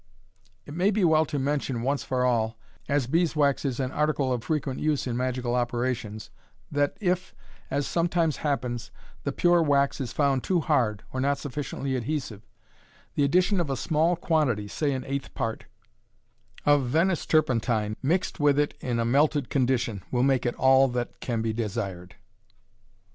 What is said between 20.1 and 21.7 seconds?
make it all that can be